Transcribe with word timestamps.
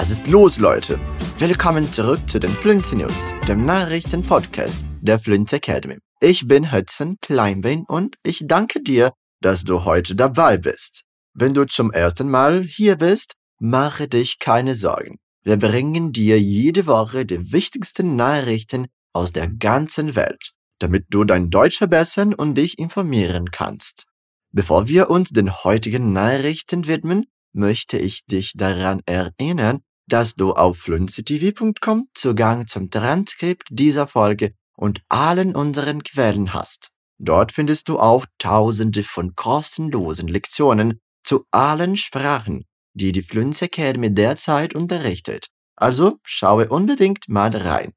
Was 0.00 0.08
ist 0.08 0.28
los, 0.28 0.58
Leute? 0.58 0.98
Willkommen 1.36 1.92
zurück 1.92 2.20
zu 2.26 2.40
den 2.40 2.48
Fluency 2.48 2.96
News, 2.96 3.34
dem 3.46 3.66
Nachrichtenpodcast 3.66 4.82
der 5.02 5.18
Fluency 5.18 5.56
Academy. 5.56 5.98
Ich 6.22 6.48
bin 6.48 6.72
Hudson 6.72 7.18
Kleinbein 7.20 7.84
und 7.86 8.16
ich 8.22 8.42
danke 8.46 8.82
dir, 8.82 9.12
dass 9.42 9.62
du 9.62 9.84
heute 9.84 10.16
dabei 10.16 10.56
bist. 10.56 11.02
Wenn 11.34 11.52
du 11.52 11.66
zum 11.66 11.92
ersten 11.92 12.30
Mal 12.30 12.62
hier 12.62 12.96
bist, 12.96 13.34
mache 13.58 14.08
dich 14.08 14.38
keine 14.38 14.74
Sorgen. 14.74 15.18
Wir 15.42 15.58
bringen 15.58 16.12
dir 16.12 16.40
jede 16.40 16.86
Woche 16.86 17.26
die 17.26 17.52
wichtigsten 17.52 18.16
Nachrichten 18.16 18.86
aus 19.12 19.32
der 19.32 19.48
ganzen 19.48 20.16
Welt, 20.16 20.52
damit 20.78 21.08
du 21.10 21.24
dein 21.24 21.50
Deutsch 21.50 21.76
verbessern 21.76 22.32
und 22.32 22.54
dich 22.54 22.78
informieren 22.78 23.50
kannst. 23.50 24.06
Bevor 24.50 24.88
wir 24.88 25.10
uns 25.10 25.28
den 25.28 25.52
heutigen 25.62 26.14
Nachrichten 26.14 26.86
widmen, 26.86 27.26
möchte 27.52 27.98
ich 27.98 28.24
dich 28.24 28.52
daran 28.54 29.02
erinnern, 29.04 29.80
dass 30.12 30.34
du 30.34 30.52
auf 30.52 30.78
fluencytv.com 30.78 32.08
Zugang 32.14 32.66
zum 32.66 32.90
Transkript 32.90 33.68
dieser 33.70 34.06
Folge 34.06 34.52
und 34.76 35.00
allen 35.08 35.54
unseren 35.54 36.02
Quellen 36.02 36.52
hast. 36.52 36.90
Dort 37.18 37.52
findest 37.52 37.88
du 37.88 37.98
auch 37.98 38.26
tausende 38.38 39.02
von 39.02 39.34
kostenlosen 39.34 40.26
Lektionen 40.26 41.00
zu 41.22 41.44
allen 41.50 41.96
Sprachen, 41.96 42.64
die 42.94 43.12
die 43.12 43.22
Fluency 43.22 43.66
Academy 43.66 44.12
derzeit 44.12 44.74
unterrichtet. 44.74 45.48
Also 45.76 46.18
schaue 46.24 46.68
unbedingt 46.68 47.28
mal 47.28 47.54
rein. 47.54 47.92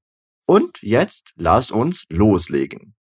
Und 0.45 0.77
jetzt 0.82 1.32
lass 1.35 1.71
uns 1.71 2.04
loslegen. 2.09 2.95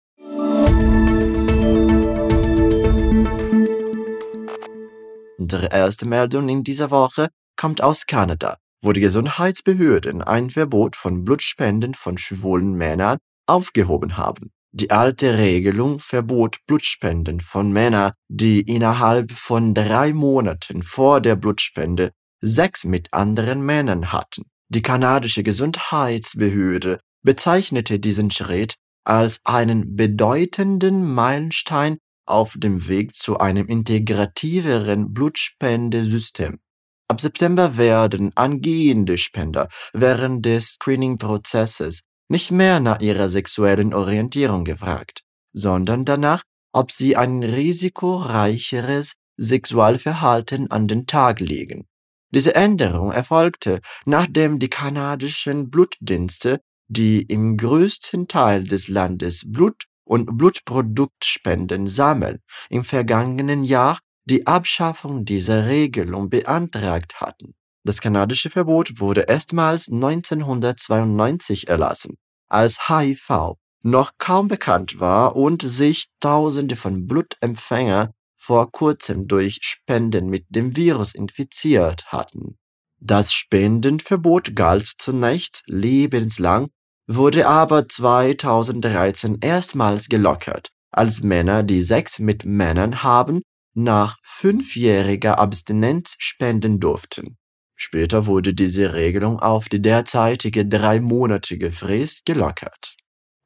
Unsere 5.37 5.67
erste 5.71 6.05
Meldung 6.05 6.47
in 6.47 6.63
dieser 6.63 6.89
Woche 6.89 7.27
kommt 7.57 7.81
aus 7.81 8.05
Kanada, 8.05 8.57
wo 8.83 8.91
die 8.91 9.01
Gesundheitsbehörden 9.01 10.21
ein 10.21 10.49
Verbot 10.49 10.95
von 10.95 11.23
Blutspenden 11.23 11.93
von 11.93 12.17
schwulen 12.17 12.73
Männern 12.73 13.17
aufgehoben 13.47 14.17
haben. 14.17 14.51
Die 14.71 14.91
alte 14.91 15.37
Regelung 15.37 15.99
verbot 15.99 16.57
Blutspenden 16.65 17.39
von 17.39 17.71
Männern, 17.71 18.11
die 18.27 18.61
innerhalb 18.61 19.31
von 19.31 19.73
drei 19.73 20.13
Monaten 20.13 20.83
vor 20.83 21.21
der 21.21 21.35
Blutspende 21.35 22.11
Sex 22.41 22.83
mit 22.83 23.13
anderen 23.13 23.61
Männern 23.63 24.11
hatten. 24.11 24.43
Die 24.69 24.81
kanadische 24.81 25.43
Gesundheitsbehörde 25.43 26.99
bezeichnete 27.23 27.99
diesen 27.99 28.31
Schritt 28.31 28.75
als 29.05 29.39
einen 29.43 29.95
bedeutenden 29.95 31.13
Meilenstein 31.13 31.97
auf 32.25 32.55
dem 32.57 32.87
Weg 32.87 33.15
zu 33.15 33.37
einem 33.37 33.67
integrativeren 33.67 35.13
Blutspendesystem. 35.13 36.59
Ab 37.07 37.21
September 37.21 37.77
werden 37.77 38.31
angehende 38.35 39.17
Spender 39.17 39.67
während 39.93 40.45
des 40.45 40.71
Screening-Prozesses 40.73 42.01
nicht 42.29 42.51
mehr 42.51 42.79
nach 42.79 43.01
ihrer 43.01 43.29
sexuellen 43.29 43.93
Orientierung 43.93 44.63
gefragt, 44.63 45.21
sondern 45.53 46.05
danach, 46.05 46.43
ob 46.71 46.91
sie 46.91 47.15
ein 47.15 47.43
risikoreicheres 47.43 49.13
Sexualverhalten 49.37 50.71
an 50.71 50.87
den 50.87 51.05
Tag 51.05 51.39
legen. 51.39 51.85
Diese 52.33 52.55
Änderung 52.55 53.11
erfolgte, 53.11 53.79
nachdem 54.05 54.57
die 54.57 54.69
kanadischen 54.69 55.69
Blutdienste, 55.69 56.61
die 56.87 57.21
im 57.21 57.57
größten 57.57 58.27
Teil 58.27 58.63
des 58.63 58.87
Landes 58.87 59.43
Blut 59.45 59.83
und 60.03 60.37
Blutproduktspenden 60.37 61.87
sammeln, 61.87 62.39
im 62.69 62.83
vergangenen 62.83 63.61
Jahr 63.63 63.99
die 64.25 64.47
Abschaffung 64.47 65.25
dieser 65.25 65.67
Regelung 65.67 66.29
beantragt 66.29 67.21
hatten. 67.21 67.55
Das 67.83 67.99
kanadische 67.99 68.49
Verbot 68.49 68.99
wurde 68.99 69.21
erstmals 69.21 69.89
1992 69.91 71.67
erlassen, 71.67 72.17
als 72.49 72.87
HIV 72.87 73.55
noch 73.81 74.11
kaum 74.17 74.47
bekannt 74.47 74.99
war 74.99 75.35
und 75.35 75.61
sich 75.61 76.05
Tausende 76.21 76.77
von 76.77 77.05
Blutempfängern 77.05 78.11
vor 78.37 78.71
kurzem 78.71 79.27
durch 79.27 79.59
Spenden 79.61 80.27
mit 80.27 80.45
dem 80.49 80.75
Virus 80.75 81.13
infiziert 81.13 82.05
hatten. 82.07 82.57
Das 82.99 83.33
Spendenverbot 83.33 84.55
galt 84.55 84.89
zunächst 84.97 85.63
lebenslang, 85.65 86.69
wurde 87.07 87.47
aber 87.47 87.87
2013 87.87 89.39
erstmals 89.41 90.07
gelockert, 90.07 90.69
als 90.91 91.21
Männer, 91.21 91.63
die 91.63 91.83
Sex 91.83 92.19
mit 92.19 92.45
Männern 92.45 93.03
haben, 93.03 93.41
nach 93.73 94.17
fünfjähriger 94.23 95.39
Abstinenz 95.39 96.15
spenden 96.19 96.79
durften. 96.79 97.37
Später 97.75 98.27
wurde 98.27 98.53
diese 98.53 98.93
Regelung 98.93 99.39
auf 99.39 99.67
die 99.69 99.81
derzeitige 99.81 100.65
dreimonatige 100.65 101.71
Frist 101.71 102.25
gelockert. 102.25 102.95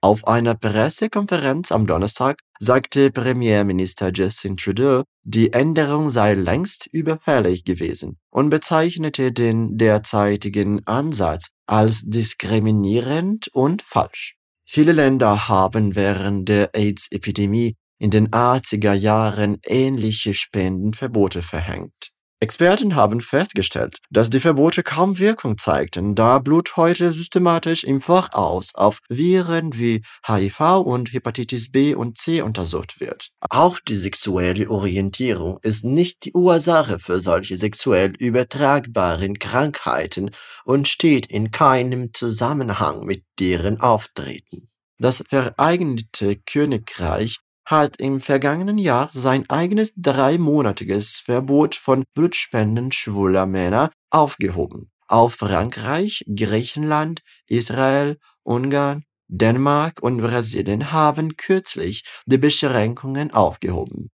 Auf 0.01 0.27
einer 0.27 0.53
Pressekonferenz 0.53 1.71
am 1.71 1.87
Donnerstag 1.87 2.39
sagte 2.59 3.11
Premierminister 3.11 4.11
Justin 4.13 4.55
Trudeau, 4.55 5.03
die 5.23 5.53
Änderung 5.53 6.09
sei 6.09 6.35
längst 6.35 6.87
überfällig 6.91 7.63
gewesen 7.65 8.17
und 8.29 8.49
bezeichnete 8.49 9.31
den 9.31 9.77
derzeitigen 9.77 10.85
Ansatz 10.85 11.49
als 11.65 12.03
diskriminierend 12.05 13.47
und 13.53 13.81
falsch. 13.81 14.35
Viele 14.65 14.91
Länder 14.91 15.47
haben 15.47 15.95
während 15.95 16.47
der 16.47 16.75
AIDS-Epidemie 16.75 17.75
in 17.99 18.11
den 18.11 18.29
80er 18.29 18.93
Jahren 18.93 19.57
ähnliche 19.65 20.33
Spendenverbote 20.33 21.41
verhängt. 21.41 22.11
Experten 22.39 22.93
haben 22.93 23.19
festgestellt, 23.19 23.97
dass 24.11 24.29
die 24.29 24.39
Verbote 24.39 24.83
kaum 24.83 25.17
Wirkung 25.17 25.57
zeigten, 25.57 26.13
da 26.13 26.37
Blut 26.37 26.77
heute 26.77 27.11
systematisch 27.11 27.83
im 27.83 27.99
Voraus 27.99 28.75
auf 28.75 28.99
Viren 29.09 29.75
wie 29.75 30.03
HIV 30.27 30.83
und 30.85 31.11
Hepatitis 31.13 31.71
B 31.71 31.95
und 31.95 32.19
C 32.19 32.43
untersucht 32.43 32.99
wird. 32.99 33.31
Auch 33.49 33.79
die 33.79 33.95
sexuelle 33.95 34.69
Orientierung 34.69 35.57
ist 35.63 35.83
nicht 35.83 36.25
die 36.25 36.33
Ursache 36.33 36.99
für 36.99 37.19
solche 37.21 37.57
sexuell 37.57 38.13
übertragbaren 38.19 39.39
Krankheiten 39.39 40.29
und 40.63 40.87
steht 40.87 41.25
in 41.25 41.49
keinem 41.49 42.13
Zusammenhang 42.13 43.03
mit 43.03 43.23
deren 43.39 43.79
Auftreten. 43.79 44.69
Das 44.99 45.23
Vereinigte 45.27 46.35
Königreich 46.35 47.39
hat 47.67 47.97
im 47.99 48.21
vergangenen 48.21 48.77
Jahr 48.77 49.09
sein 49.13 49.43
eigenes 49.49 49.93
dreimonatiges 49.97 51.19
Verbot 51.19 51.75
von 51.75 52.05
Blutspenden 52.15 52.93
schwuler 52.93 53.45
Männer 53.45 53.91
aufgehoben. 54.09 54.89
Auch 55.09 55.31
Frankreich, 55.31 56.23
Griechenland, 56.27 57.21
Israel, 57.47 58.17
Ungarn, 58.43 59.03
Dänemark 59.27 60.01
und 60.01 60.21
Brasilien 60.21 60.93
haben 60.93 61.35
kürzlich 61.35 62.03
die 62.25 62.37
Beschränkungen 62.37 63.31
aufgehoben. 63.31 64.09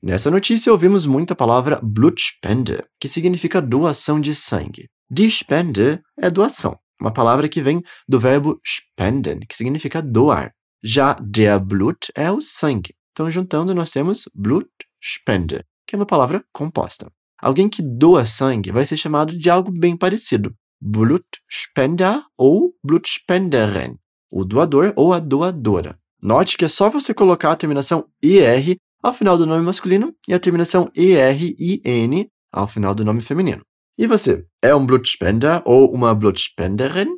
Nessa 0.00 0.30
notícia 0.30 0.72
ouvimos 0.72 1.06
muito 1.06 1.32
a 1.32 1.36
palavra 1.36 1.80
Blutspende, 1.82 2.84
que 3.00 3.08
significa 3.08 3.60
doação 3.60 4.20
de 4.20 4.34
sangue. 4.34 4.88
Die 5.10 5.30
Spende 5.30 6.02
é 6.18 6.30
doação, 6.30 6.78
uma 7.00 7.12
palavra 7.12 7.48
que 7.48 7.62
vem 7.62 7.82
do 8.08 8.18
verbo 8.18 8.58
spenden, 8.62 9.40
que 9.46 9.56
significa 9.56 10.02
doar. 10.02 10.52
Já 10.86 11.14
der 11.14 11.58
Blut 11.60 12.12
é 12.14 12.30
o 12.30 12.42
sangue. 12.42 12.94
Então, 13.12 13.30
juntando, 13.30 13.74
nós 13.74 13.90
temos 13.90 14.28
Blutspende, 14.34 15.64
que 15.86 15.94
é 15.94 15.96
uma 15.96 16.04
palavra 16.04 16.44
composta. 16.52 17.10
Alguém 17.40 17.70
que 17.70 17.80
doa 17.80 18.26
sangue 18.26 18.70
vai 18.70 18.84
ser 18.84 18.98
chamado 18.98 19.34
de 19.34 19.48
algo 19.48 19.72
bem 19.72 19.96
parecido. 19.96 20.54
Blutspender 20.78 22.22
ou 22.36 22.74
Blutspenderin, 22.84 23.96
o 24.30 24.44
doador 24.44 24.92
ou 24.94 25.14
a 25.14 25.20
doadora. 25.20 25.98
Note 26.22 26.58
que 26.58 26.66
é 26.66 26.68
só 26.68 26.90
você 26.90 27.14
colocar 27.14 27.52
a 27.52 27.56
terminação 27.56 28.06
ER 28.22 28.76
ao 29.02 29.14
final 29.14 29.38
do 29.38 29.46
nome 29.46 29.64
masculino 29.64 30.14
e 30.28 30.34
a 30.34 30.38
terminação 30.38 30.90
ERIN 30.94 32.28
ao 32.52 32.68
final 32.68 32.94
do 32.94 33.06
nome 33.06 33.22
feminino. 33.22 33.62
E 33.96 34.06
você, 34.06 34.44
é 34.60 34.74
um 34.74 34.84
Blutspender 34.84 35.62
ou 35.64 35.90
uma 35.94 36.14
Blutspenderin? 36.14 37.08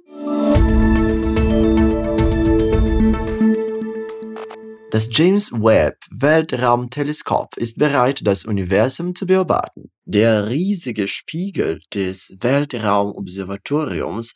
Das 4.92 5.08
James 5.10 5.50
Webb 5.50 5.98
Weltraumteleskop 6.10 7.56
ist 7.56 7.76
bereit, 7.76 8.20
das 8.22 8.44
Universum 8.44 9.16
zu 9.16 9.26
beobachten. 9.26 9.90
Der 10.04 10.48
riesige 10.48 11.08
Spiegel 11.08 11.80
des 11.92 12.32
Weltraumobservatoriums, 12.38 14.34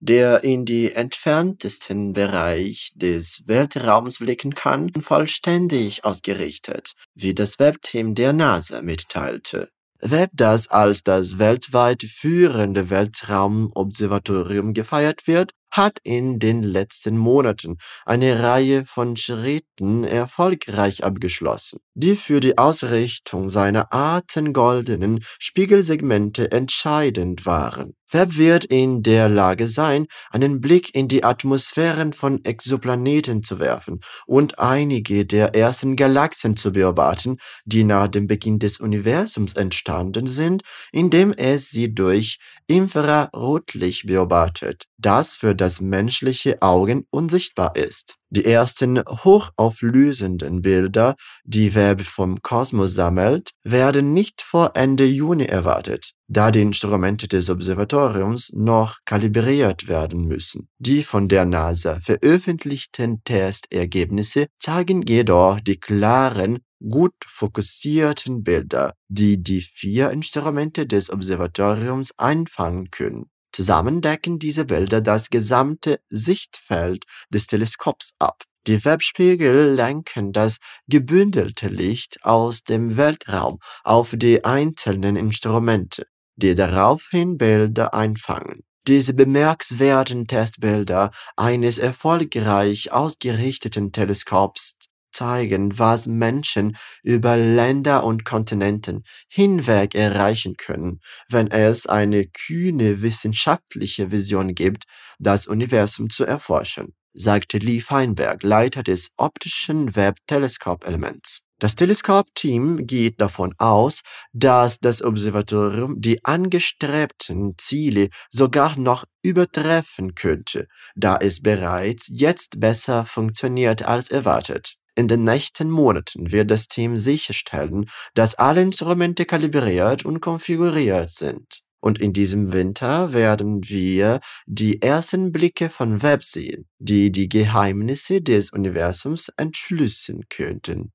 der 0.00 0.42
in 0.42 0.64
die 0.64 0.90
entferntesten 0.90 2.12
Bereich 2.12 2.90
des 2.96 3.44
Weltraums 3.46 4.18
blicken 4.18 4.56
kann, 4.56 4.90
vollständig 5.00 6.04
ausgerichtet, 6.04 6.94
wie 7.14 7.32
das 7.32 7.60
Webb-Team 7.60 8.16
der 8.16 8.32
NASA 8.32 8.82
mitteilte. 8.82 9.70
Webb, 10.00 10.30
das 10.34 10.68
als 10.68 11.04
das 11.04 11.38
weltweit 11.38 12.02
führende 12.02 12.90
Weltraumobservatorium 12.90 14.74
gefeiert 14.74 15.28
wird, 15.28 15.52
hat 15.76 15.98
in 16.02 16.38
den 16.38 16.62
letzten 16.62 17.16
Monaten 17.18 17.76
eine 18.04 18.42
Reihe 18.42 18.84
von 18.84 19.16
Schritten 19.16 20.04
erfolgreich 20.04 21.04
abgeschlossen, 21.04 21.80
die 21.94 22.16
für 22.16 22.40
die 22.40 22.58
Ausrichtung 22.58 23.48
seiner 23.48 23.92
artengoldenen 23.92 25.22
Spiegelsegmente 25.38 26.50
entscheidend 26.50 27.46
waren. 27.46 27.94
Webb 28.10 28.36
wird 28.36 28.64
in 28.66 29.02
der 29.02 29.28
Lage 29.28 29.66
sein, 29.66 30.06
einen 30.30 30.60
Blick 30.60 30.94
in 30.94 31.08
die 31.08 31.24
Atmosphären 31.24 32.12
von 32.12 32.44
Exoplaneten 32.44 33.42
zu 33.42 33.58
werfen 33.58 34.00
und 34.26 34.60
einige 34.60 35.26
der 35.26 35.56
ersten 35.56 35.96
Galaxien 35.96 36.56
zu 36.56 36.70
beobachten, 36.70 37.38
die 37.64 37.82
nach 37.82 38.06
dem 38.06 38.28
Beginn 38.28 38.60
des 38.60 38.78
Universums 38.78 39.54
entstanden 39.54 40.28
sind, 40.28 40.62
indem 40.92 41.32
es 41.32 41.70
sie 41.70 41.92
durch 41.92 42.38
Infrarotlicht 42.68 44.06
beobachtet, 44.06 44.84
das 44.98 45.36
für 45.36 45.54
das 45.54 45.80
menschliche 45.80 46.60
Auge 46.62 47.04
unsichtbar 47.10 47.76
ist. 47.76 48.16
Die 48.30 48.44
ersten 48.44 48.98
hochauflösenden 49.06 50.62
Bilder, 50.62 51.14
die 51.44 51.74
Webb 51.74 52.02
vom 52.02 52.42
Kosmos 52.42 52.94
sammelt, 52.94 53.50
werden 53.62 54.12
nicht 54.12 54.42
vor 54.42 54.72
Ende 54.74 55.04
Juni 55.04 55.44
erwartet, 55.44 56.12
da 56.28 56.50
die 56.50 56.62
Instrumente 56.62 57.28
des 57.28 57.50
Observatoriums 57.50 58.52
noch 58.54 58.98
kalibriert 59.04 59.88
werden 59.88 60.26
müssen. 60.26 60.68
Die 60.78 61.04
von 61.04 61.28
der 61.28 61.44
NASA 61.44 62.00
veröffentlichten 62.00 63.22
Testergebnisse 63.24 64.46
zeigen 64.58 65.02
jedoch 65.02 65.60
die 65.60 65.78
klaren, 65.78 66.58
gut 66.80 67.14
fokussierten 67.26 68.42
Bilder, 68.42 68.94
die 69.08 69.42
die 69.42 69.62
vier 69.62 70.10
Instrumente 70.10 70.86
des 70.86 71.10
Observatoriums 71.10 72.18
einfangen 72.18 72.90
können. 72.90 73.30
Zusammen 73.56 74.02
decken 74.02 74.38
diese 74.38 74.66
Bilder 74.66 75.00
das 75.00 75.30
gesamte 75.30 75.98
Sichtfeld 76.10 77.04
des 77.30 77.46
Teleskops 77.46 78.12
ab. 78.18 78.42
Die 78.66 78.84
Webspiegel 78.84 79.72
lenken 79.72 80.34
das 80.34 80.58
gebündelte 80.88 81.68
Licht 81.68 82.22
aus 82.22 82.64
dem 82.64 82.98
Weltraum 82.98 83.58
auf 83.82 84.12
die 84.14 84.44
einzelnen 84.44 85.16
Instrumente, 85.16 86.06
die 86.34 86.54
daraufhin 86.54 87.38
Bilder 87.38 87.94
einfangen. 87.94 88.60
Diese 88.86 89.14
bemerkenswerten 89.14 90.26
Testbilder 90.26 91.10
eines 91.34 91.78
erfolgreich 91.78 92.92
ausgerichteten 92.92 93.90
Teleskops 93.90 94.76
zeigen, 95.16 95.78
was 95.78 96.06
Menschen 96.06 96.76
über 97.02 97.36
Länder 97.36 98.04
und 98.04 98.24
Kontinenten 98.24 99.02
hinweg 99.28 99.94
erreichen 99.94 100.56
können, 100.56 101.00
wenn 101.28 101.50
es 101.50 101.86
eine 101.86 102.26
kühne 102.26 103.02
wissenschaftliche 103.02 104.12
Vision 104.12 104.54
gibt, 104.54 104.84
das 105.18 105.46
Universum 105.46 106.10
zu 106.10 106.24
erforschen, 106.24 106.94
sagte 107.14 107.58
Lee 107.58 107.80
Feinberg, 107.80 108.42
Leiter 108.42 108.82
des 108.82 109.10
optischen 109.16 109.96
Webb-Teleskopelements. 109.96 111.46
Das 111.58 111.74
Teleskop-Team 111.74 112.86
geht 112.86 113.18
davon 113.18 113.54
aus, 113.56 114.02
dass 114.34 114.78
das 114.78 115.02
Observatorium 115.02 115.98
die 115.98 116.22
angestrebten 116.22 117.54
Ziele 117.56 118.10
sogar 118.30 118.78
noch 118.78 119.06
übertreffen 119.22 120.14
könnte, 120.14 120.68
da 120.96 121.16
es 121.16 121.40
bereits 121.40 122.08
jetzt 122.10 122.60
besser 122.60 123.06
funktioniert 123.06 123.82
als 123.82 124.10
erwartet. 124.10 124.76
In 124.98 125.08
den 125.08 125.24
nächsten 125.24 125.70
Monaten 125.70 126.32
wird 126.32 126.50
das 126.50 126.68
Team 126.68 126.96
sicherstellen, 126.96 127.84
dass 128.14 128.34
alle 128.34 128.62
Instrumente 128.62 129.26
kalibriert 129.26 130.06
und 130.06 130.20
konfiguriert 130.20 131.10
sind. 131.10 131.60
Und 131.80 132.00
in 132.00 132.14
diesem 132.14 132.54
Winter 132.54 133.12
werden 133.12 133.60
wir 133.68 134.20
die 134.46 134.80
ersten 134.80 135.32
Blicke 135.32 135.68
von 135.68 136.02
Webb 136.02 136.24
sehen, 136.24 136.66
die 136.78 137.12
die 137.12 137.28
Geheimnisse 137.28 138.22
des 138.22 138.52
Universums 138.52 139.30
entschlüsseln 139.36 140.22
könnten. 140.30 140.92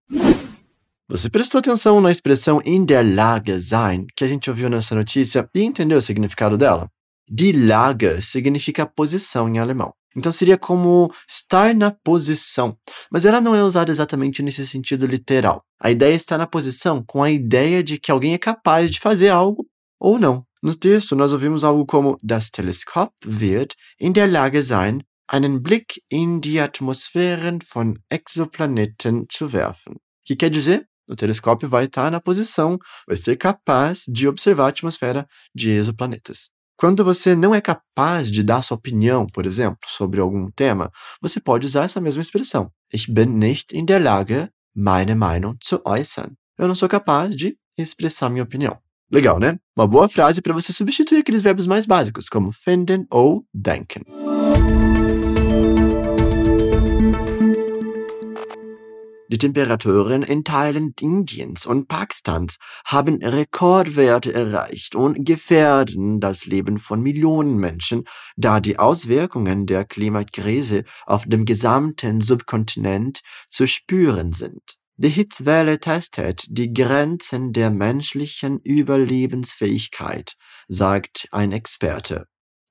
Você 1.07 1.29
prestou 1.29 1.59
atenção 1.59 2.01
na 2.01 2.09
expressão 2.09 2.61
in 2.65 2.85
der 2.85 3.03
Lage 3.03 3.59
sein 3.59 4.07
que 4.15 4.23
a 4.23 4.27
gente 4.27 4.49
ouviu 4.49 4.69
nessa 4.69 4.95
notícia 4.95 5.47
e 5.53 5.61
entendeu 5.61 5.97
o 5.97 6.01
significado 6.01 6.57
dela? 6.57 6.89
Die 7.29 7.51
Lage 7.51 8.21
significa 8.21 8.85
posição 8.85 9.47
em 9.47 9.59
alemão. 9.59 9.93
Então 10.15 10.31
seria 10.31 10.57
como 10.57 11.11
estar 11.27 11.73
na 11.73 11.91
posição, 11.91 12.77
mas 13.09 13.25
ela 13.25 13.39
não 13.39 13.55
é 13.55 13.63
usada 13.63 13.91
exatamente 13.91 14.43
nesse 14.43 14.67
sentido 14.67 15.05
literal. 15.05 15.63
A 15.79 15.89
ideia 15.89 16.13
está 16.13 16.37
na 16.37 16.47
posição 16.47 17.03
com 17.05 17.23
a 17.23 17.31
ideia 17.31 17.83
de 17.83 17.97
que 17.97 18.11
alguém 18.11 18.33
é 18.33 18.37
capaz 18.37 18.91
de 18.91 18.99
fazer 18.99 19.29
algo 19.29 19.65
ou 19.99 20.19
não. 20.19 20.45
No 20.61 20.75
texto, 20.75 21.15
nós 21.15 21.33
ouvimos 21.33 21.63
algo 21.63 21.85
como 21.85 22.17
Das 22.21 22.49
Teleskop 22.49 23.11
wird 23.25 23.73
in 23.99 24.13
der 24.13 24.27
Lage 24.27 24.61
sein, 24.61 25.01
einen 25.27 25.63
Blick 25.63 26.03
in 26.09 26.41
die 26.41 26.59
Atmosphären 26.59 27.59
von 27.61 27.99
Exoplaneten 28.09 29.27
zu 29.29 29.53
werfen. 29.53 29.95
Que 30.23 30.35
quer 30.35 30.51
dizer? 30.51 30.85
O 31.09 31.15
telescópio 31.15 31.67
vai 31.67 31.85
estar 31.85 32.11
na 32.11 32.21
posição, 32.21 32.77
vai 33.07 33.17
ser 33.17 33.37
capaz 33.37 34.05
de 34.07 34.27
observar 34.27 34.65
a 34.65 34.69
atmosfera 34.69 35.27
de 35.53 35.69
exoplanetas. 35.69 36.51
Quando 36.81 37.05
você 37.05 37.35
não 37.35 37.53
é 37.53 37.61
capaz 37.61 38.31
de 38.31 38.41
dar 38.41 38.63
sua 38.63 38.75
opinião, 38.75 39.27
por 39.27 39.45
exemplo, 39.45 39.77
sobre 39.85 40.19
algum 40.19 40.49
tema, 40.49 40.91
você 41.21 41.39
pode 41.39 41.67
usar 41.67 41.83
essa 41.83 42.01
mesma 42.01 42.23
expressão. 42.23 42.71
Ich 42.91 43.07
bin 43.07 43.27
nicht 43.27 43.77
in 43.77 43.85
der 43.85 44.01
Lage, 44.01 44.49
meine 44.75 45.13
Meinung 45.13 45.55
zu 45.63 45.79
äußern. 45.85 46.31
Eu 46.57 46.67
não 46.67 46.73
sou 46.73 46.89
capaz 46.89 47.35
de 47.35 47.55
expressar 47.77 48.31
minha 48.31 48.41
opinião. 48.41 48.79
Legal, 49.11 49.37
né? 49.39 49.59
Uma 49.77 49.85
boa 49.85 50.09
frase 50.09 50.41
para 50.41 50.55
você 50.55 50.73
substituir 50.73 51.19
aqueles 51.19 51.43
verbos 51.43 51.67
mais 51.67 51.85
básicos, 51.85 52.27
como 52.27 52.51
finden 52.51 53.05
ou 53.11 53.45
denken. 53.53 54.01
Die 59.31 59.37
Temperaturen 59.37 60.23
in 60.23 60.43
Teilen 60.43 60.93
Indiens 60.99 61.65
und 61.65 61.87
Pakistans 61.87 62.57
haben 62.83 63.23
Rekordwerte 63.23 64.33
erreicht 64.33 64.93
und 64.93 65.25
gefährden 65.25 66.19
das 66.19 66.45
Leben 66.45 66.79
von 66.79 67.01
Millionen 67.01 67.55
Menschen, 67.55 68.03
da 68.35 68.59
die 68.59 68.77
Auswirkungen 68.77 69.67
der 69.67 69.85
Klimakrise 69.85 70.83
auf 71.05 71.23
dem 71.25 71.45
gesamten 71.45 72.19
Subkontinent 72.19 73.21
zu 73.49 73.67
spüren 73.67 74.33
sind. 74.33 74.75
Die 74.97 75.07
Hitzwelle 75.07 75.79
testet 75.79 76.43
die 76.49 76.73
Grenzen 76.73 77.53
der 77.53 77.69
menschlichen 77.69 78.59
Überlebensfähigkeit, 78.59 80.33
sagt 80.67 81.29
ein 81.31 81.53
Experte. 81.53 82.27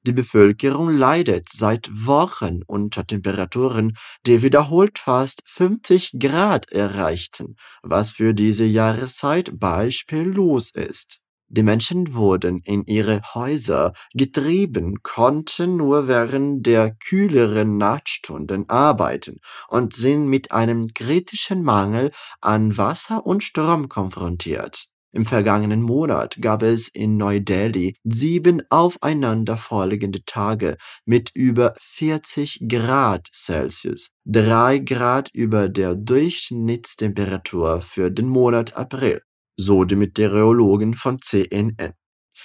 Die 0.06 0.12
Bevölkerung 0.12 0.90
leidet 0.90 1.48
seit 1.50 1.90
Wochen 1.92 2.62
unter 2.66 3.06
Temperaturen, 3.06 3.96
die 4.24 4.40
wiederholt 4.40 4.98
fast 4.98 5.42
50 5.44 6.12
Grad 6.18 6.72
erreichten, 6.72 7.56
was 7.82 8.12
für 8.12 8.32
diese 8.32 8.64
Jahreszeit 8.64 9.60
beispiellos 9.60 10.70
ist. 10.70 11.20
Die 11.52 11.64
Menschen 11.64 12.14
wurden 12.14 12.60
in 12.60 12.84
ihre 12.86 13.20
Häuser 13.34 13.92
getrieben, 14.14 15.02
konnten 15.02 15.76
nur 15.76 16.06
während 16.06 16.64
der 16.64 16.94
kühleren 16.94 17.76
Nachtstunden 17.76 18.68
arbeiten 18.68 19.40
und 19.68 19.92
sind 19.92 20.28
mit 20.28 20.52
einem 20.52 20.94
kritischen 20.94 21.64
Mangel 21.64 22.12
an 22.40 22.78
Wasser 22.78 23.26
und 23.26 23.42
Strom 23.42 23.88
konfrontiert. 23.88 24.89
Im 25.12 25.24
vergangenen 25.24 25.82
Monat 25.82 26.36
gab 26.40 26.62
es 26.62 26.86
in 26.86 27.16
Neu-Delhi 27.16 27.96
sieben 28.04 28.62
aufeinanderfolgende 28.70 30.24
Tage 30.24 30.76
mit 31.04 31.30
über 31.34 31.74
40 31.80 32.60
Grad 32.68 33.26
Celsius, 33.32 34.10
drei 34.24 34.78
Grad 34.78 35.30
über 35.32 35.68
der 35.68 35.96
Durchschnittstemperatur 35.96 37.80
für 37.80 38.10
den 38.10 38.28
Monat 38.28 38.76
April, 38.76 39.22
so 39.56 39.82
die 39.82 39.96
Meteorologen 39.96 40.94
von 40.94 41.20
CNN. 41.20 41.94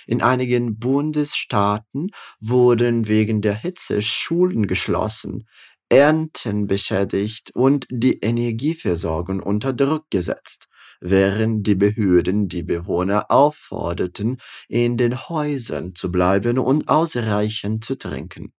In 0.08 0.24
einigen 0.24 0.80
Bundesstaaten 0.80 2.10
wurden 2.40 3.08
wegen 3.08 3.42
der 3.42 3.56
Hitze 3.56 4.02
Schulen 4.02 4.66
geschlossen, 4.66 5.46
Ernten 5.90 6.66
beschädigt 6.66 7.52
und 7.54 7.86
die 7.92 8.20
Energieversorgung 8.20 9.40
unter 9.40 9.72
Druck 9.72 10.10
gesetzt, 10.10 10.68
während 11.02 11.68
die 11.68 11.76
Behörden 11.76 12.48
die 12.48 12.64
Bewohner 12.64 13.32
aufforderten, 13.32 14.38
in 14.68 14.98
den 14.98 15.30
Häusern 15.30 15.96
zu 15.96 16.12
bleiben 16.12 16.58
und 16.58 16.88
ausreichend 16.88 17.86
zu 17.86 17.98
trinken. 17.98 18.54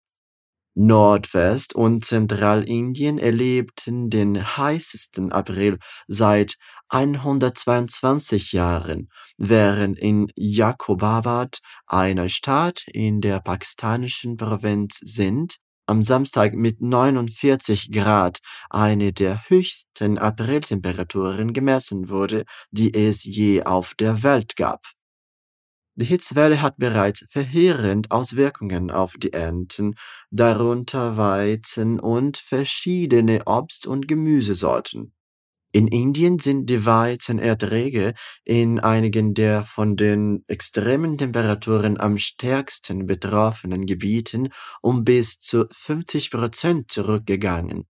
Nordwest- 0.79 1.75
und 1.75 2.05
Zentralindien 2.05 3.19
erlebten 3.19 4.11
den 4.11 4.37
heißesten 4.59 5.33
April 5.33 5.79
seit 6.07 6.57
122 6.91 8.53
Jahren, 8.53 9.09
während 9.39 9.99
in 9.99 10.31
Jakobabad, 10.37 11.61
einer 11.87 12.29
Stadt 12.29 12.85
in 12.89 13.23
der 13.23 13.41
pakistanischen 13.41 14.37
Provinz 14.37 14.99
Sindh, 15.03 15.57
am 15.87 16.03
Samstag 16.03 16.55
mit 16.55 16.81
49 16.81 17.91
Grad 17.93 18.41
eine 18.71 19.13
der 19.13 19.49
höchsten 19.49 20.19
Apriltemperaturen 20.19 21.53
gemessen 21.53 22.09
wurde, 22.09 22.45
die 22.71 22.93
es 22.95 23.25
je 23.25 23.63
auf 23.63 23.95
der 23.95 24.23
Welt 24.23 24.57
gab. 24.57 24.85
Die 25.99 26.05
Hitzewelle 26.05 26.61
hat 26.61 26.77
bereits 26.77 27.25
verheerend 27.31 28.11
Auswirkungen 28.11 28.91
auf 28.91 29.15
die 29.17 29.33
Ernten, 29.33 29.95
darunter 30.31 31.17
Weizen 31.17 31.99
und 31.99 32.37
verschiedene 32.37 33.45
Obst- 33.47 33.87
und 33.87 34.07
Gemüsesorten. 34.07 35.16
In 35.77 35.89
Indien 35.89 36.39
sind 36.39 36.71
die 36.71 36.87
Weizenerträge 36.87 38.15
in 38.47 38.81
einigen 38.81 39.35
der 39.35 39.63
von 39.63 39.95
den 39.95 40.43
extremen 40.47 41.19
Temperaturen 41.19 42.01
am 42.01 42.17
stärksten 42.17 43.05
betroffenen 43.05 43.85
Gebieten 43.85 44.49
um 44.81 45.05
bis 45.05 45.39
zu 45.39 45.67
50 45.71 46.31
Prozent 46.31 46.91
zurückgegangen. 46.91 47.85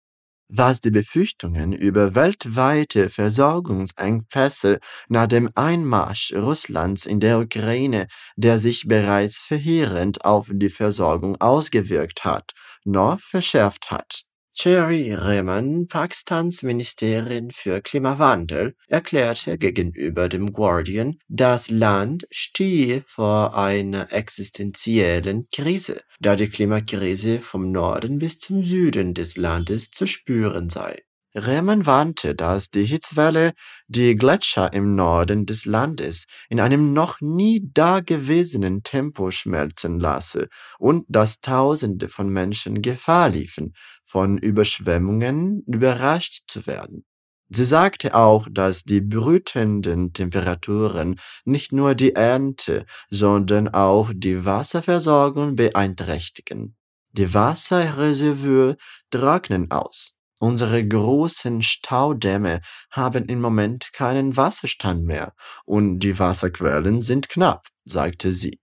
Was 0.48 0.80
die 0.80 0.90
Befürchtungen 0.90 1.72
über 1.72 2.16
weltweite 2.16 3.08
Versorgungsengpässe 3.08 4.80
nach 5.08 5.28
dem 5.28 5.48
Einmarsch 5.54 6.32
Russlands 6.34 7.06
in 7.06 7.20
der 7.20 7.38
Ukraine, 7.38 8.08
der 8.34 8.58
sich 8.58 8.88
bereits 8.88 9.38
verheerend 9.38 10.24
auf 10.24 10.48
die 10.50 10.70
Versorgung 10.70 11.40
ausgewirkt 11.40 12.24
hat, 12.24 12.50
noch 12.84 13.20
verschärft 13.20 13.92
hat 13.92 14.26
Cherry 14.58 15.12
Rehman, 15.12 15.86
Pakistans 15.86 16.62
Ministerin 16.62 17.50
für 17.50 17.82
Klimawandel, 17.82 18.74
erklärte 18.88 19.58
gegenüber 19.58 20.30
dem 20.30 20.50
Guardian, 20.50 21.18
das 21.28 21.68
Land 21.68 22.26
stehe 22.30 23.02
vor 23.06 23.54
einer 23.54 24.10
existenziellen 24.14 25.44
Krise, 25.54 26.00
da 26.20 26.36
die 26.36 26.48
Klimakrise 26.48 27.40
vom 27.40 27.70
Norden 27.70 28.18
bis 28.18 28.38
zum 28.38 28.62
Süden 28.62 29.12
des 29.12 29.36
Landes 29.36 29.90
zu 29.90 30.06
spüren 30.06 30.70
sei 30.70 31.02
Rehmann 31.36 31.84
warnte, 31.84 32.34
dass 32.34 32.70
die 32.70 32.84
Hitzwelle 32.84 33.52
die 33.88 34.16
Gletscher 34.16 34.72
im 34.72 34.94
Norden 34.94 35.44
des 35.44 35.66
Landes 35.66 36.24
in 36.48 36.60
einem 36.60 36.94
noch 36.94 37.20
nie 37.20 37.70
dagewesenen 37.74 38.82
Tempo 38.82 39.30
schmelzen 39.30 40.00
lasse 40.00 40.48
und 40.78 41.04
dass 41.08 41.40
Tausende 41.40 42.08
von 42.08 42.30
Menschen 42.30 42.80
Gefahr 42.80 43.28
liefen, 43.28 43.74
von 44.04 44.38
Überschwemmungen 44.38 45.62
überrascht 45.66 46.44
zu 46.48 46.66
werden. 46.66 47.04
Sie 47.48 47.64
sagte 47.64 48.14
auch, 48.14 48.48
dass 48.50 48.82
die 48.82 49.00
brütenden 49.00 50.12
Temperaturen 50.12 51.20
nicht 51.44 51.70
nur 51.70 51.94
die 51.94 52.14
Ernte, 52.14 52.86
sondern 53.08 53.68
auch 53.68 54.10
die 54.12 54.44
Wasserversorgung 54.44 55.54
beeinträchtigen. 55.54 56.76
Die 57.12 57.32
Wasserreservoir 57.32 58.74
trocknen 59.10 59.70
aus. 59.70 60.15
Unsere 60.38 60.86
großen 60.86 61.62
Staudämme 61.62 62.60
haben 62.90 63.24
im 63.26 63.40
Moment 63.40 63.90
keinen 63.92 64.36
Wasserstand 64.36 65.04
mehr 65.04 65.32
und 65.64 66.00
die 66.00 66.18
Wasserquellen 66.18 67.00
sind 67.00 67.28
knapp, 67.28 67.68
sagte 67.84 68.32
sie. 68.32 68.60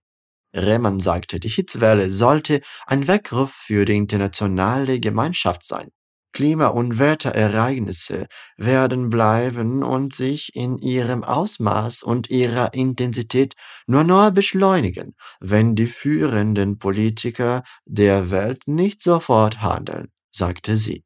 Rehmann 0.54 1.00
sagte, 1.00 1.40
die 1.40 1.48
Hitzwelle 1.48 2.10
sollte 2.10 2.60
ein 2.86 3.08
Weckruf 3.08 3.50
für 3.50 3.84
die 3.84 3.96
internationale 3.96 5.00
Gemeinschaft 5.00 5.64
sein. 5.64 5.88
Klima- 6.32 6.68
und 6.68 6.98
Wetterereignisse 6.98 8.26
werden 8.56 9.08
bleiben 9.08 9.82
und 9.82 10.12
sich 10.12 10.54
in 10.54 10.78
ihrem 10.78 11.22
Ausmaß 11.22 12.02
und 12.02 12.28
ihrer 12.28 12.74
Intensität 12.74 13.54
nur 13.86 14.02
noch 14.02 14.30
beschleunigen, 14.32 15.14
wenn 15.40 15.76
die 15.76 15.86
führenden 15.86 16.78
Politiker 16.78 17.62
der 17.84 18.30
Welt 18.30 18.66
nicht 18.66 19.00
sofort 19.00 19.62
handeln, 19.62 20.08
sagte 20.32 20.76
sie. 20.76 21.03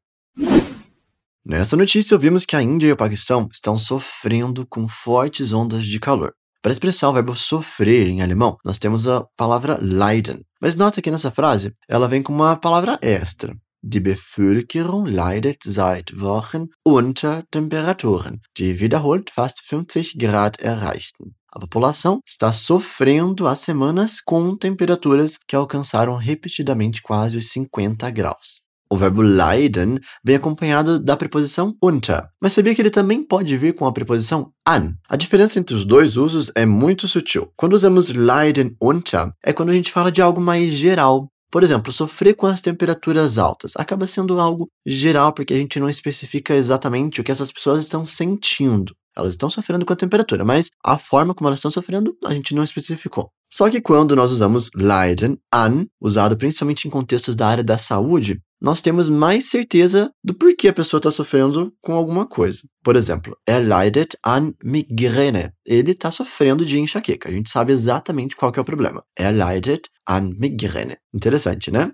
Nessa 1.45 1.75
notícia, 1.75 2.15
ouvimos 2.15 2.45
que 2.45 2.55
a 2.55 2.61
Índia 2.61 2.87
e 2.87 2.91
o 2.91 2.97
Paquistão 2.97 3.49
estão 3.51 3.77
sofrendo 3.77 4.67
com 4.67 4.87
fortes 4.87 5.51
ondas 5.51 5.83
de 5.83 5.99
calor. 5.99 6.33
Para 6.61 6.71
expressar 6.71 7.09
o 7.09 7.13
verbo 7.13 7.35
sofrer 7.35 8.07
em 8.07 8.21
alemão, 8.21 8.57
nós 8.65 8.77
temos 8.77 9.07
a 9.07 9.25
palavra 9.37 9.77
leiden. 9.81 10.41
Mas 10.61 10.75
nota 10.75 11.01
que 11.01 11.09
nessa 11.09 11.31
frase, 11.31 11.73
ela 11.87 12.07
vem 12.07 12.21
com 12.21 12.33
uma 12.33 12.57
palavra 12.57 12.99
extra. 13.01 13.55
Die 13.81 14.01
Bevölkerung 14.01 15.05
leidet 15.05 15.63
seit 15.63 16.13
Wochen 16.13 16.67
unter 16.85 17.45
Temperaturen, 17.49 18.41
die 18.57 18.73
wiederholt 18.73 19.31
fast 19.31 19.61
50 19.63 20.17
Grad 20.17 20.55
erreichten. 20.61 21.33
A 21.51 21.59
população 21.59 22.19
está 22.27 22.51
sofrendo 22.51 23.47
há 23.47 23.55
semanas 23.55 24.19
com 24.19 24.55
temperaturas 24.55 25.37
que 25.47 25.55
alcançaram 25.55 26.17
repetidamente 26.17 27.01
quase 27.01 27.37
os 27.37 27.49
50 27.51 28.11
graus. 28.11 28.61
O 28.91 28.97
verbo 28.97 29.21
leiden 29.21 29.99
vem 30.23 30.35
acompanhado 30.35 30.99
da 30.99 31.15
preposição 31.15 31.75
unter, 31.83 32.23
mas 32.41 32.53
sabia 32.53 32.73
que 32.73 32.81
ele 32.81 32.89
também 32.89 33.23
pode 33.23 33.55
vir 33.55 33.75
com 33.75 33.85
a 33.85 33.91
preposição 33.91 34.51
an? 34.67 34.95
A 35.07 35.15
diferença 35.15 35.59
entre 35.59 35.75
os 35.75 35.85
dois 35.85 36.17
usos 36.17 36.51
é 36.55 36.65
muito 36.65 37.07
sutil. 37.07 37.51
Quando 37.55 37.73
usamos 37.73 38.09
leiden 38.09 38.75
unter, 38.81 39.31
é 39.45 39.53
quando 39.53 39.69
a 39.69 39.73
gente 39.73 39.91
fala 39.91 40.11
de 40.11 40.23
algo 40.23 40.41
mais 40.41 40.73
geral. 40.73 41.27
Por 41.51 41.61
exemplo, 41.61 41.93
sofrer 41.93 42.33
com 42.35 42.47
as 42.47 42.61
temperaturas 42.61 43.37
altas 43.37 43.73
acaba 43.75 44.07
sendo 44.07 44.39
algo 44.39 44.67
geral 44.85 45.33
porque 45.33 45.53
a 45.53 45.57
gente 45.57 45.79
não 45.79 45.89
especifica 45.89 46.55
exatamente 46.55 47.21
o 47.21 47.23
que 47.23 47.31
essas 47.31 47.51
pessoas 47.51 47.83
estão 47.83 48.03
sentindo. 48.03 48.95
Elas 49.15 49.31
estão 49.31 49.49
sofrendo 49.49 49.85
com 49.85 49.93
a 49.93 49.95
temperatura, 49.95 50.45
mas 50.45 50.69
a 50.83 50.97
forma 50.97 51.33
como 51.35 51.47
elas 51.47 51.59
estão 51.59 51.71
sofrendo 51.71 52.15
a 52.25 52.33
gente 52.33 52.55
não 52.55 52.63
especificou. 52.63 53.29
Só 53.51 53.69
que 53.69 53.81
quando 53.81 54.15
nós 54.15 54.31
usamos 54.31 54.69
leiden 54.75 55.37
an, 55.53 55.85
usado 55.99 56.37
principalmente 56.37 56.87
em 56.87 56.91
contextos 56.91 57.35
da 57.35 57.47
área 57.47 57.63
da 57.63 57.77
saúde, 57.77 58.39
nós 58.61 58.81
temos 58.81 59.09
mais 59.09 59.49
certeza 59.49 60.11
do 60.23 60.33
porquê 60.33 60.67
a 60.67 60.73
pessoa 60.73 60.99
está 60.99 61.11
sofrendo 61.11 61.73
com 61.81 61.93
alguma 61.93 62.25
coisa. 62.25 62.61
Por 62.83 62.95
exemplo, 62.95 63.37
er 63.47 63.59
leidet 63.59 64.17
an 64.25 64.53
Migräne. 64.63 65.51
Ele 65.65 65.91
está 65.91 66.11
sofrendo 66.11 66.65
de 66.65 66.79
enxaqueca. 66.79 67.29
A 67.29 67.31
gente 67.31 67.49
sabe 67.49 67.71
exatamente 67.71 68.35
qual 68.35 68.51
é 68.55 68.59
o 68.59 68.65
problema. 68.65 69.03
Er 69.17 69.31
leidet 69.31 69.89
an 70.07 70.31
Migräne. 70.37 70.97
Interessante, 71.13 71.71
né? 71.71 71.91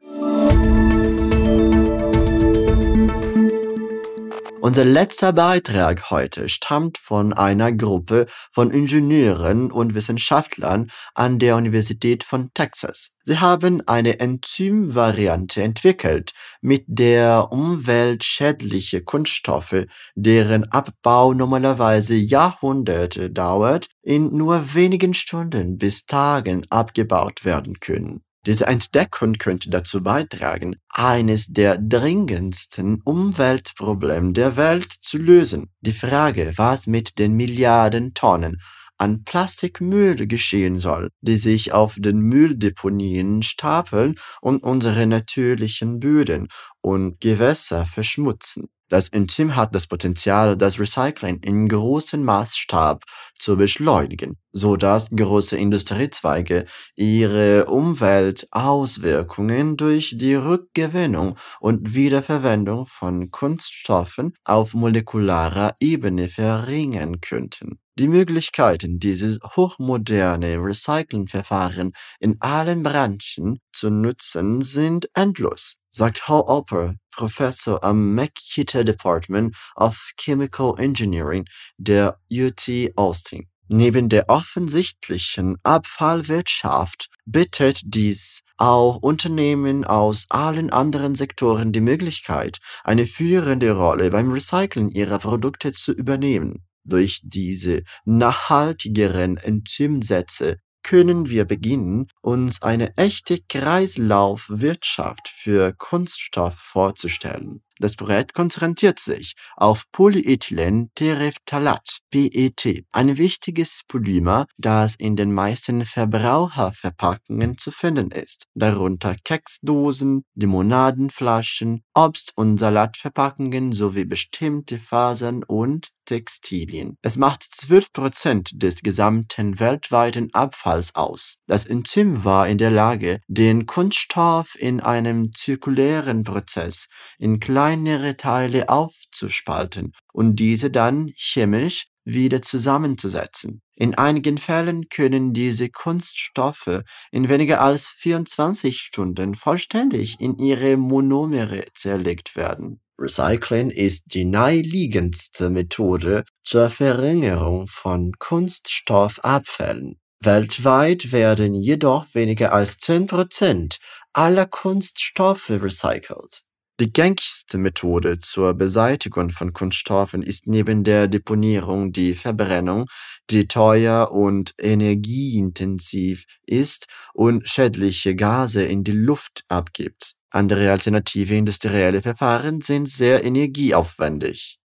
Unser 4.65 4.83
letzter 4.83 5.31
Beitrag 5.31 6.09
heute 6.09 6.49
stammt 6.49 6.97
von 6.97 7.33
einer 7.33 7.71
Gruppe 7.71 8.25
von 8.51 8.71
Ingenieuren 8.71 9.71
und 9.71 9.93
Wissenschaftlern 9.93 10.89
an 11.13 11.37
der 11.37 11.55
Universität 11.55 12.23
von 12.23 12.49
Texas. 12.55 13.11
Sie 13.25 13.37
haben 13.37 13.87
eine 13.87 14.19
Enzymvariante 14.19 15.61
entwickelt, 15.61 16.33
mit 16.61 16.83
der 16.87 17.51
umweltschädliche 17.51 19.03
Kunststoffe, 19.03 19.85
deren 20.15 20.63
Abbau 20.71 21.35
normalerweise 21.35 22.15
Jahrhunderte 22.15 23.29
dauert, 23.29 23.85
in 24.01 24.35
nur 24.35 24.73
wenigen 24.73 25.13
Stunden 25.13 25.77
bis 25.77 26.07
Tagen 26.07 26.65
abgebaut 26.71 27.45
werden 27.45 27.79
können. 27.79 28.24
Diese 28.45 28.67
Entdeckung 28.67 29.33
könnte 29.33 29.71
dazu 29.71 30.03
beitragen, 30.03 30.75
eines 30.89 31.47
der 31.47 31.79
dringendsten 31.79 33.01
Umweltprobleme 33.03 34.33
der 34.33 34.55
Welt 34.55 34.91
zu 34.91 35.17
lösen. 35.17 35.71
Die 35.81 35.93
Frage, 35.93 36.53
was 36.55 36.85
mit 36.85 37.17
den 37.17 37.33
Milliarden 37.33 38.13
Tonnen 38.13 38.59
an 38.97 39.23
Plastikmüll 39.23 40.27
geschehen 40.27 40.77
soll, 40.77 41.09
die 41.21 41.37
sich 41.37 41.73
auf 41.73 41.95
den 41.97 42.19
Mülldeponien 42.19 43.41
stapeln 43.41 44.15
und 44.41 44.63
unsere 44.63 45.05
natürlichen 45.05 45.99
Böden 45.99 46.47
und 46.81 47.19
Gewässer 47.19 47.85
verschmutzen. 47.85 48.69
Das 48.87 49.09
Enzym 49.09 49.55
hat 49.55 49.73
das 49.73 49.87
Potenzial, 49.87 50.55
das 50.55 50.79
Recycling 50.79 51.39
in 51.39 51.67
großem 51.67 52.23
Maßstab 52.23 53.03
zu 53.33 53.57
beschleunigen, 53.57 54.37
so 54.51 54.75
dass 54.75 55.09
große 55.09 55.57
Industriezweige 55.57 56.65
ihre 56.95 57.65
Umweltauswirkungen 57.65 59.75
durch 59.75 60.13
die 60.17 60.35
Rückgewinnung 60.35 61.35
und 61.59 61.95
Wiederverwendung 61.95 62.85
von 62.85 63.31
Kunststoffen 63.31 64.35
auf 64.43 64.75
molekularer 64.75 65.73
Ebene 65.79 66.29
verringern 66.29 67.21
könnten. 67.21 67.79
Die 67.97 68.09
Möglichkeiten, 68.09 68.99
dieses 68.99 69.39
hochmoderne 69.55 70.57
Recyclingverfahren 70.57 71.93
in 72.19 72.35
allen 72.41 72.83
Branchen 72.83 73.59
zu 73.71 73.89
nutzen, 73.89 74.59
sind 74.59 75.07
endlos, 75.13 75.77
sagt 75.91 76.27
Hal 76.27 76.43
Alper, 76.45 76.95
Professor 77.15 77.83
am 77.83 78.13
McKitter 78.13 78.83
Department 78.83 79.55
of 79.75 80.11
Chemical 80.17 80.75
Engineering 80.77 81.45
der 81.77 82.19
UT 82.31 82.69
Austin. 82.95 83.47
Neben 83.67 84.09
der 84.09 84.29
offensichtlichen 84.29 85.57
Abfallwirtschaft 85.63 87.09
bietet 87.25 87.81
dies 87.83 88.41
auch 88.57 88.97
Unternehmen 88.97 89.83
aus 89.83 90.27
allen 90.29 90.69
anderen 90.69 91.15
Sektoren 91.15 91.71
die 91.71 91.81
Möglichkeit, 91.81 92.59
eine 92.83 93.07
führende 93.07 93.71
Rolle 93.71 94.11
beim 94.11 94.31
Recyceln 94.31 94.89
ihrer 94.89 95.19
Produkte 95.19 95.71
zu 95.71 95.93
übernehmen. 95.93 96.65
Durch 96.83 97.21
diese 97.23 97.81
nachhaltigeren 98.05 99.37
Enzymsätze 99.37 100.57
können 100.85 101.29
wir 101.29 101.45
beginnen, 101.45 102.07
uns 102.21 102.61
eine 102.61 102.95
echte 102.95 103.39
Kreislaufwirtschaft 103.49 105.27
für 105.27 105.73
Kunststoff 105.73 106.53
vorzustellen. 106.53 107.63
Das 107.79 107.95
Projekt 107.95 108.35
konzentriert 108.35 108.99
sich 108.99 109.33
auf 109.57 109.85
Polyethylenterephthalat, 109.91 112.01
PET, 112.11 112.85
ein 112.91 113.17
wichtiges 113.17 113.81
Polymer, 113.87 114.45
das 114.57 114.93
in 114.95 115.15
den 115.15 115.33
meisten 115.33 115.85
Verbraucherverpackungen 115.85 117.57
zu 117.57 117.71
finden 117.71 118.11
ist, 118.11 118.45
darunter 118.53 119.15
Keksdosen, 119.23 120.23
Limonadenflaschen, 120.35 121.81
Obst- 121.95 122.33
und 122.35 122.59
Salatverpackungen 122.59 123.71
sowie 123.73 124.05
bestimmte 124.05 124.77
Fasern 124.77 125.43
und 125.43 125.89
Textilien. 126.05 126.97
Es 127.01 127.17
macht 127.17 127.41
12% 127.41 128.57
des 128.57 128.81
gesamten 128.81 129.59
weltweiten 129.59 130.33
Abfalls 130.33 130.95
aus. 130.95 131.37
Das 131.47 131.65
Enzym 131.65 132.23
war 132.23 132.47
in 132.47 132.57
der 132.57 132.71
Lage, 132.71 133.19
den 133.27 133.65
Kunststoff 133.65 134.55
in 134.59 134.79
einem 134.79 135.33
zirkulären 135.33 136.23
Prozess 136.23 136.87
in 137.17 137.39
kleinere 137.39 138.17
Teile 138.17 138.69
aufzuspalten 138.69 139.91
und 140.13 140.37
diese 140.37 140.69
dann 140.69 141.11
chemisch 141.15 141.87
wieder 142.05 142.41
zusammenzusetzen. 142.41 143.61
In 143.75 143.95
einigen 143.95 144.37
Fällen 144.37 144.87
können 144.89 145.33
diese 145.33 145.69
Kunststoffe 145.69 146.83
in 147.11 147.27
weniger 147.27 147.61
als 147.61 147.89
24 147.89 148.79
Stunden 148.79 149.35
vollständig 149.35 150.19
in 150.19 150.37
ihre 150.37 150.77
Monomere 150.77 151.65
zerlegt 151.73 152.35
werden. 152.35 152.79
Recycling 152.97 153.71
ist 153.71 154.13
die 154.13 154.25
naheliegendste 154.25 155.49
Methode 155.49 156.23
zur 156.43 156.69
Verringerung 156.69 157.67
von 157.67 158.13
Kunststoffabfällen. 158.19 159.99
Weltweit 160.23 161.11
werden 161.11 161.53
jedoch 161.53 162.05
weniger 162.13 162.53
als 162.53 162.79
10% 162.79 163.77
aller 164.13 164.45
Kunststoffe 164.45 165.49
recycelt. 165.49 166.41
Die 166.79 166.91
gängigste 166.91 167.57
Methode 167.57 168.19
zur 168.19 168.53
Beseitigung 168.53 169.29
von 169.29 169.53
Kunststoffen 169.53 170.21
ist 170.23 170.45
neben 170.45 170.83
der 170.83 171.07
Deponierung 171.07 171.93
die 171.93 172.15
Verbrennung, 172.15 172.87
die 173.29 173.47
teuer 173.47 174.11
und 174.11 174.53
energieintensiv 174.59 176.25
ist 176.45 176.87
und 177.13 177.47
schädliche 177.47 178.15
Gase 178.15 178.65
in 178.65 178.83
die 178.83 178.91
Luft 178.91 179.45
abgibt. 179.47 180.14
Andere 180.35 180.69
alternative 180.69 181.33
industrielle 181.33 182.01
Verfahren 182.01 182.59
sind 182.59 182.89
sehr 182.89 183.23
energieaufwendig. 183.23 184.59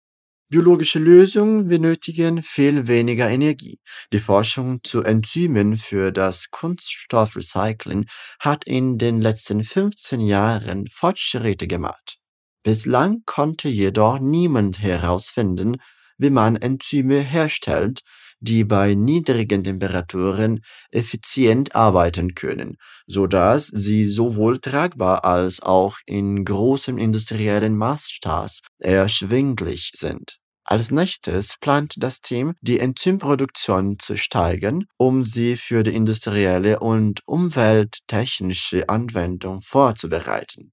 Biologische 0.48 0.98
Lösungen 0.98 1.68
benötigen 1.68 2.42
viel 2.42 2.86
weniger 2.86 3.28
Energie. 3.28 3.78
Die 4.10 4.18
Forschung 4.18 4.80
zu 4.82 5.02
Enzymen 5.02 5.76
für 5.76 6.10
das 6.10 6.50
Kunststoffrecycling 6.50 8.06
hat 8.40 8.64
in 8.64 8.96
den 8.96 9.20
letzten 9.20 9.62
15 9.62 10.20
Jahren 10.22 10.86
Fortschritte 10.90 11.66
gemacht. 11.66 12.16
Bislang 12.62 13.18
konnte 13.26 13.68
jedoch 13.68 14.20
niemand 14.20 14.80
herausfinden, 14.80 15.76
wie 16.16 16.30
man 16.30 16.56
Enzyme 16.56 17.20
herstellt, 17.20 18.00
die 18.40 18.64
bei 18.64 18.94
niedrigen 18.94 19.64
Temperaturen 19.64 20.60
effizient 20.90 21.74
arbeiten 21.74 22.34
können, 22.34 22.76
so 23.06 23.26
dass 23.26 23.66
sie 23.66 24.06
sowohl 24.06 24.58
tragbar 24.58 25.24
als 25.24 25.60
auch 25.60 25.96
in 26.06 26.44
großem 26.44 26.98
industriellen 26.98 27.76
Maßstab 27.76 28.50
erschwinglich 28.78 29.92
sind. 29.96 30.38
Als 30.64 30.90
nächstes 30.90 31.56
plant 31.60 31.94
das 31.96 32.20
Team, 32.20 32.52
die 32.60 32.78
Enzymproduktion 32.78 33.98
zu 33.98 34.18
steigern, 34.18 34.84
um 34.98 35.22
sie 35.22 35.56
für 35.56 35.82
die 35.82 35.94
industrielle 35.94 36.80
und 36.80 37.22
umwelttechnische 37.26 38.86
Anwendung 38.86 39.62
vorzubereiten. 39.62 40.72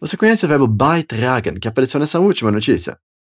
Você 0.00 0.16
conhece 0.16 0.44
o 0.44 0.48
verbo 0.48 0.68
beitragen, 0.68 1.58
que 1.58 1.66
apareceu 1.66 1.98
nessa 1.98 2.20
última 2.20 2.52
notícia? 2.52 2.96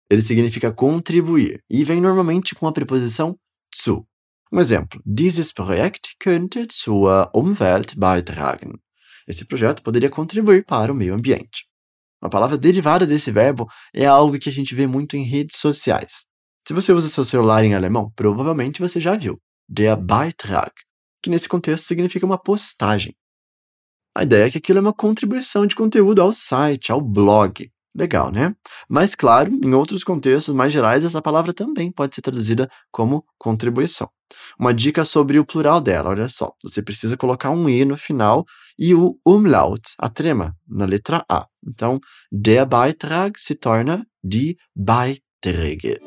Ele 0.09 0.21
significa 0.21 0.71
contribuir 0.71 1.61
e 1.69 1.83
vem 1.83 2.01
normalmente 2.01 2.55
com 2.55 2.67
a 2.67 2.71
preposição 2.71 3.37
zu. 3.73 4.05
Um 4.51 4.59
exemplo: 4.59 5.01
Dieses 5.05 5.53
Projekt 5.53 6.15
könnte 6.19 6.67
zur 6.71 7.29
Umwelt 7.33 7.95
beitragen. 7.95 8.73
Esse 9.27 9.45
projeto 9.45 9.83
poderia 9.83 10.09
contribuir 10.09 10.65
para 10.65 10.91
o 10.91 10.95
meio 10.95 11.13
ambiente. 11.13 11.65
Uma 12.21 12.29
palavra 12.29 12.57
derivada 12.57 13.05
desse 13.05 13.31
verbo 13.31 13.67
é 13.93 14.05
algo 14.05 14.39
que 14.39 14.49
a 14.49 14.51
gente 14.51 14.73
vê 14.73 14.87
muito 14.87 15.15
em 15.15 15.23
redes 15.23 15.57
sociais. 15.59 16.25
Se 16.67 16.73
você 16.73 16.91
usa 16.91 17.07
seu 17.07 17.23
celular 17.23 17.63
em 17.63 17.75
alemão, 17.75 18.11
provavelmente 18.15 18.81
você 18.81 18.99
já 18.99 19.15
viu 19.15 19.39
der 19.69 19.95
Beitrag, 19.95 20.71
que 21.21 21.29
nesse 21.29 21.47
contexto 21.47 21.85
significa 21.85 22.25
uma 22.25 22.39
postagem. 22.39 23.15
A 24.15 24.23
ideia 24.23 24.47
é 24.47 24.51
que 24.51 24.57
aquilo 24.57 24.79
é 24.79 24.81
uma 24.81 24.93
contribuição 24.93 25.67
de 25.67 25.75
conteúdo 25.75 26.21
ao 26.21 26.33
site, 26.33 26.91
ao 26.91 26.99
blog. 26.99 27.71
Legal, 27.99 28.31
né? 28.31 28.55
Mas, 28.87 29.13
claro, 29.13 29.51
em 29.61 29.73
outros 29.73 30.05
contextos 30.05 30.55
mais 30.55 30.71
gerais, 30.71 31.03
essa 31.03 31.21
palavra 31.21 31.51
também 31.51 31.91
pode 31.91 32.15
ser 32.15 32.21
traduzida 32.21 32.69
como 32.89 33.25
contribuição. 33.37 34.09
Uma 34.57 34.73
dica 34.73 35.03
sobre 35.03 35.37
o 35.37 35.45
plural 35.45 35.81
dela, 35.81 36.11
olha 36.11 36.29
só. 36.29 36.53
Você 36.63 36.81
precisa 36.81 37.17
colocar 37.17 37.49
um 37.49 37.67
E 37.67 37.83
no 37.83 37.97
final 37.97 38.45
e 38.77 38.95
o 38.95 39.19
umlaut, 39.27 39.81
a 39.97 40.07
trema, 40.07 40.55
na 40.65 40.85
letra 40.85 41.25
A. 41.27 41.45
Então, 41.67 41.99
der 42.31 42.65
Beitrag 42.65 43.37
se 43.37 43.53
torna 43.53 44.05
die 44.23 44.55
Beiträge. 44.73 45.99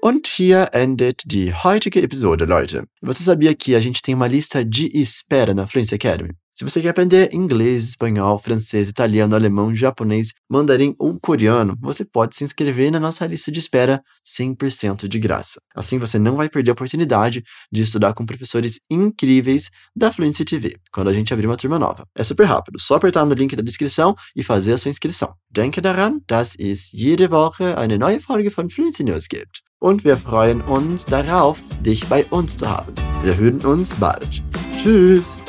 Und 0.00 0.28
hier 0.28 0.68
endet 0.72 1.24
die 1.26 1.52
heutige 1.52 2.00
Episode, 2.00 2.44
Leute. 2.44 2.84
Você 3.02 3.24
sabia 3.24 3.52
que 3.56 3.74
a 3.74 3.80
gente 3.80 4.00
tem 4.00 4.14
uma 4.14 4.28
lista 4.28 4.64
de 4.64 4.88
espera 4.94 5.52
na 5.52 5.66
Fluency 5.66 5.96
Academy? 5.96 6.32
Se 6.58 6.64
você 6.64 6.80
quer 6.80 6.88
aprender 6.88 7.34
inglês, 7.34 7.86
espanhol, 7.86 8.38
francês, 8.38 8.88
italiano, 8.88 9.34
alemão, 9.34 9.74
japonês, 9.74 10.32
mandarim 10.48 10.94
ou 10.98 11.20
coreano, 11.20 11.76
você 11.78 12.02
pode 12.02 12.34
se 12.34 12.44
inscrever 12.44 12.90
na 12.90 12.98
nossa 12.98 13.26
lista 13.26 13.52
de 13.52 13.60
espera 13.60 14.02
100% 14.26 15.06
de 15.06 15.18
graça. 15.18 15.60
Assim 15.74 15.98
você 15.98 16.18
não 16.18 16.34
vai 16.34 16.48
perder 16.48 16.70
a 16.70 16.72
oportunidade 16.72 17.44
de 17.70 17.82
estudar 17.82 18.14
com 18.14 18.24
professores 18.24 18.80
incríveis 18.90 19.68
da 19.94 20.10
Fluency 20.10 20.46
TV, 20.46 20.76
quando 20.90 21.08
a 21.08 21.12
gente 21.12 21.30
abrir 21.34 21.46
uma 21.46 21.58
turma 21.58 21.78
nova. 21.78 22.06
É 22.16 22.24
super 22.24 22.44
rápido, 22.44 22.80
só 22.80 22.94
apertar 22.94 23.26
no 23.26 23.34
link 23.34 23.54
da 23.54 23.62
descrição 23.62 24.16
e 24.34 24.42
fazer 24.42 24.72
a 24.72 24.78
sua 24.78 24.90
inscrição. 24.90 25.34
Denke 25.50 25.82
daran, 25.82 26.20
dass 26.26 26.56
es 26.58 26.90
jede 26.90 27.30
Woche 27.30 27.76
eine 27.76 27.98
neue 27.98 28.18
Folge 28.18 28.50
von 28.50 28.70
Fluency 28.70 29.04
News 29.04 29.28
gibt. 29.28 29.62
Und 29.78 30.04
wir 30.04 30.16
freuen 30.16 30.62
uns 30.62 31.04
darauf, 31.04 31.62
dich 31.82 32.06
bei 32.06 32.24
uns 32.30 32.56
zu 32.56 32.66
haben. 32.66 32.94
Wir 33.22 33.36
hören 33.36 33.60
uns 33.66 33.92
bald. 33.92 34.42
Tschüss! 34.82 35.42